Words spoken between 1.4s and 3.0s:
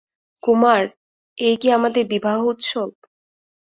এই কি আমাদের বিবাহ-উৎসব?